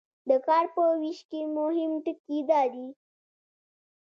[0.29, 2.87] د کار په ویش کې مهم ټکي دا دي.